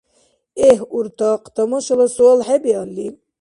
[0.69, 3.07] Эгь, уртахъ, тамашала суал хӀебиалли!